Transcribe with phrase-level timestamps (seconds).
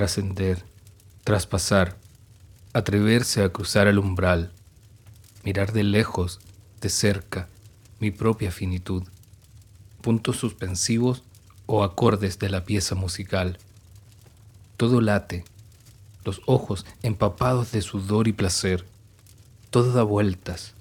[0.00, 0.64] trascender,
[1.24, 1.98] traspasar,
[2.72, 4.50] atreverse a cruzar el umbral,
[5.44, 6.40] mirar de lejos,
[6.80, 7.48] de cerca,
[7.98, 9.02] mi propia finitud,
[10.00, 11.22] puntos suspensivos
[11.66, 13.58] o acordes de la pieza musical.
[14.78, 15.44] Todo late,
[16.24, 18.86] los ojos empapados de sudor y placer,
[19.68, 20.72] todo da vueltas,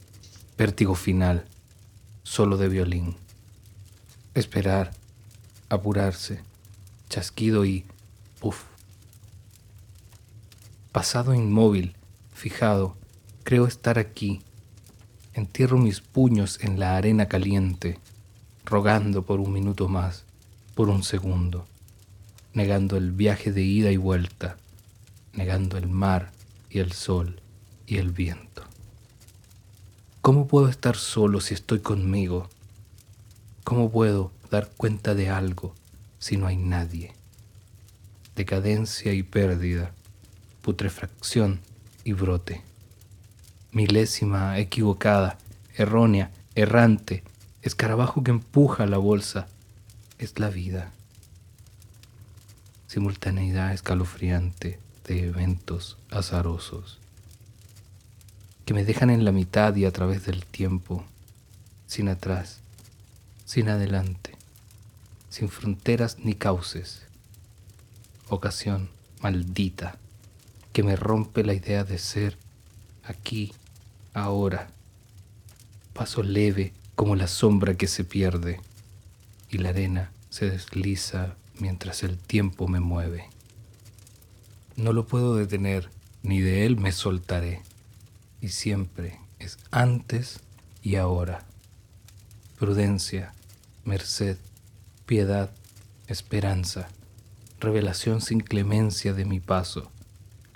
[0.58, 1.44] vértigo final,
[2.24, 3.18] solo de violín.
[4.34, 4.94] Esperar,
[5.68, 6.40] apurarse,
[7.10, 7.84] chasquido y
[8.40, 8.69] puff.
[10.92, 11.96] Pasado inmóvil,
[12.34, 12.98] fijado,
[13.44, 14.42] creo estar aquí.
[15.34, 18.00] Entierro mis puños en la arena caliente,
[18.66, 20.26] rogando por un minuto más,
[20.74, 21.68] por un segundo,
[22.56, 24.58] negando el viaje de ida y vuelta,
[25.34, 26.32] negando el mar
[26.72, 27.40] y el sol
[27.86, 28.64] y el viento.
[30.22, 32.50] ¿Cómo puedo estar solo si estoy conmigo?
[33.64, 35.76] ¿Cómo puedo dar cuenta de algo
[36.18, 37.14] si no hay nadie?
[38.36, 39.94] Decadencia y pérdida
[40.70, 41.62] putrefacción
[42.04, 42.62] y brote.
[43.72, 45.40] Milésima, equivocada,
[45.76, 47.24] errónea, errante,
[47.64, 49.48] escarabajo que empuja la bolsa,
[50.20, 50.92] es la vida.
[52.86, 57.00] Simultaneidad escalofriante de eventos azarosos
[58.64, 61.04] que me dejan en la mitad y a través del tiempo,
[61.88, 62.60] sin atrás,
[63.44, 64.36] sin adelante,
[65.32, 67.08] sin fronteras ni cauces.
[68.28, 69.98] Ocasión maldita
[70.74, 72.38] que me rompe la idea de ser
[73.04, 73.54] aquí,
[74.14, 74.70] ahora.
[75.94, 78.62] Paso leve como la sombra que se pierde
[79.50, 83.30] y la arena se desliza mientras el tiempo me mueve.
[84.76, 85.90] No lo puedo detener,
[86.24, 87.62] ni de él me soltaré,
[88.42, 90.40] y siempre es antes
[90.82, 91.44] y ahora.
[92.58, 93.34] Prudencia,
[93.84, 94.38] merced,
[95.06, 95.52] piedad,
[96.08, 96.90] esperanza,
[97.60, 99.92] revelación sin clemencia de mi paso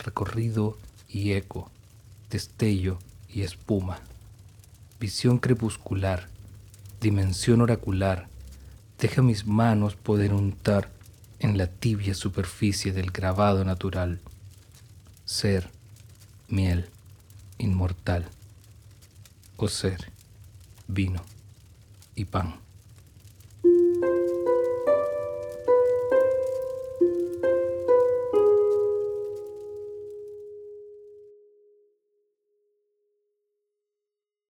[0.03, 0.77] recorrido
[1.07, 1.69] y eco,
[2.29, 2.99] destello
[3.29, 3.99] y espuma,
[4.99, 6.27] visión crepuscular,
[7.01, 8.27] dimensión oracular,
[8.99, 10.89] deja mis manos poder untar
[11.39, 14.19] en la tibia superficie del grabado natural,
[15.25, 15.69] ser,
[16.47, 16.87] miel,
[17.57, 18.25] inmortal,
[19.57, 20.11] o ser,
[20.87, 21.21] vino
[22.15, 22.62] y pan.